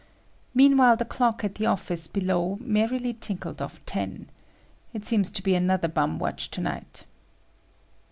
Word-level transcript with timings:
Meanwhile 0.55 0.95
the 0.97 1.05
clock 1.05 1.43
at 1.43 1.53
the 1.53 1.67
office 1.67 2.07
below 2.07 2.57
merrily 2.59 3.13
tinkled 3.13 3.61
off 3.61 3.85
ten. 3.85 4.29
It 4.93 5.05
seems 5.05 5.29
to 5.29 5.43
be 5.43 5.53
another 5.53 5.87
bum 5.87 6.17
watch 6.17 6.49
to 6.49 6.61
night. 6.61 7.05